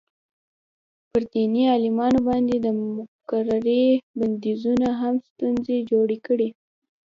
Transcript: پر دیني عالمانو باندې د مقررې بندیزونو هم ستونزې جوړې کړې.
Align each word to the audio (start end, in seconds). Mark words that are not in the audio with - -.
پر 1.09 1.21
دیني 1.33 1.63
عالمانو 1.73 2.19
باندې 2.29 2.55
د 2.65 2.67
مقررې 2.97 3.85
بندیزونو 4.17 4.87
هم 4.99 5.15
ستونزې 5.27 5.77
جوړې 5.91 6.17
کړې. 6.27 6.49